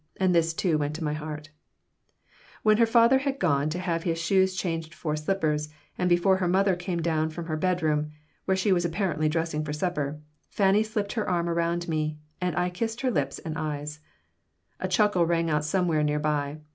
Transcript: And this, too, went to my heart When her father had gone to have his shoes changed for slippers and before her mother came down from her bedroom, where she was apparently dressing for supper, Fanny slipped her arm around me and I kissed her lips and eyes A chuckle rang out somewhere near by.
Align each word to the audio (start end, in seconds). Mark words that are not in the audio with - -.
And 0.17 0.33
this, 0.33 0.51
too, 0.55 0.79
went 0.79 0.95
to 0.95 1.03
my 1.03 1.13
heart 1.13 1.51
When 2.63 2.77
her 2.77 2.87
father 2.87 3.19
had 3.19 3.37
gone 3.37 3.69
to 3.69 3.77
have 3.77 4.01
his 4.01 4.17
shoes 4.19 4.55
changed 4.55 4.95
for 4.95 5.15
slippers 5.15 5.69
and 5.95 6.09
before 6.09 6.37
her 6.37 6.47
mother 6.47 6.75
came 6.75 7.03
down 7.03 7.29
from 7.29 7.45
her 7.45 7.55
bedroom, 7.55 8.09
where 8.45 8.57
she 8.57 8.71
was 8.71 8.83
apparently 8.83 9.29
dressing 9.29 9.63
for 9.63 9.73
supper, 9.73 10.19
Fanny 10.49 10.81
slipped 10.81 11.13
her 11.13 11.29
arm 11.29 11.47
around 11.47 11.87
me 11.87 12.17
and 12.41 12.57
I 12.57 12.71
kissed 12.71 13.01
her 13.01 13.11
lips 13.11 13.37
and 13.37 13.55
eyes 13.59 13.99
A 14.79 14.87
chuckle 14.87 15.27
rang 15.27 15.51
out 15.51 15.63
somewhere 15.65 16.01
near 16.01 16.17
by. 16.19 16.61